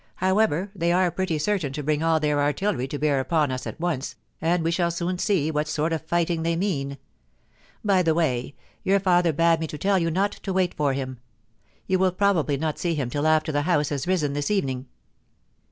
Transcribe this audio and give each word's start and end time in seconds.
However, 0.15 0.71
they 0.73 0.91
are 0.91 1.11
pretty 1.11 1.37
certain 1.37 1.73
to 1.73 1.83
bring 1.83 2.01
all 2.01 2.19
their 2.19 2.37
aitilleiy 2.37 2.89
to 2.89 2.97
bear 2.97 3.19
upon 3.19 3.51
us 3.51 3.67
at 3.67 3.79
once, 3.79 4.15
and 4.41 4.63
we 4.63 4.71
shall 4.71 4.89
soon 4.89 5.19
see 5.19 5.51
what 5.51 5.67
sort 5.67 5.93
of 5.93 6.03
fighdng 6.07 6.41
they 6.41 6.55
mean. 6.55 6.97
By 7.85 8.01
the 8.01 8.15
way, 8.15 8.55
your 8.83 8.99
father 8.99 9.31
bade 9.31 9.59
me 9.59 9.67
tell 9.67 9.99
you 9.99 10.09
not 10.09 10.31
to 10.31 10.53
wait 10.53 10.73
for 10.73 10.93
him. 10.93 11.19
You 11.85 11.99
will 11.99 12.13
probably 12.13 12.57
not 12.57 12.79
see 12.79 12.95
him 12.95 13.11
till 13.11 13.27
after 13.27 13.51
the 13.51 13.61
House 13.61 13.89
has 13.89 14.07
risen 14.07 14.33
this 14.33 14.49
evening.' 14.49 14.87